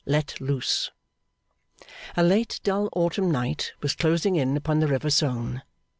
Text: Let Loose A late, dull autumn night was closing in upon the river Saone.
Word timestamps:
Let 0.07 0.41
Loose 0.41 0.89
A 2.17 2.23
late, 2.23 2.59
dull 2.63 2.89
autumn 2.91 3.29
night 3.29 3.73
was 3.81 3.93
closing 3.93 4.35
in 4.35 4.57
upon 4.57 4.79
the 4.79 4.87
river 4.87 5.11
Saone. 5.11 5.61